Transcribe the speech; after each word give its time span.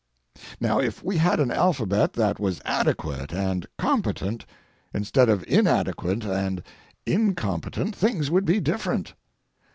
Now, 0.59 0.79
if 0.79 1.03
we 1.03 1.17
had 1.17 1.39
an 1.39 1.51
alphabet 1.51 2.13
that 2.13 2.39
was 2.39 2.59
adequate 2.65 3.31
and 3.31 3.67
competent, 3.77 4.47
instead 4.95 5.29
of 5.29 5.45
inadequate 5.47 6.25
and 6.25 6.63
incompetent, 7.05 7.95
things 7.95 8.31
would 8.31 8.45
be 8.45 8.59
different. 8.59 9.13